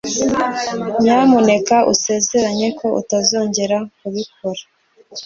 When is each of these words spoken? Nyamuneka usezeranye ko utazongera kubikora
Nyamuneka 1.01 1.77
usezeranye 1.93 2.67
ko 2.79 2.87
utazongera 3.01 3.77
kubikora 3.97 4.61